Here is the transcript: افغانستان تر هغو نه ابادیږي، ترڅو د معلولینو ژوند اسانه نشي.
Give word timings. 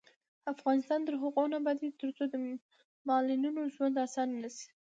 افغانستان 0.53 0.99
تر 1.07 1.15
هغو 1.23 1.43
نه 1.51 1.55
ابادیږي، 1.61 1.97
ترڅو 2.01 2.23
د 2.29 2.35
معلولینو 3.07 3.61
ژوند 3.75 3.95
اسانه 4.05 4.33
نشي. 4.43 4.67